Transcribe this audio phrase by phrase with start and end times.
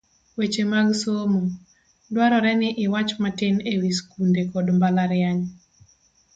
[0.37, 1.41] Weche mag Somo,
[2.11, 5.41] dwarore ni iwach matin e wi skunde kod mbalariany